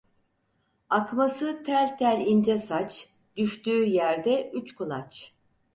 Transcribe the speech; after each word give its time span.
Akması 0.89 1.63
tel 1.63 1.97
tel 1.97 2.25
ince 2.27 2.57
saç, 2.57 3.09
Düştüğü 3.37 3.85
yerde 3.85 4.51
üç 4.51 4.75
kulaç. 4.75 5.33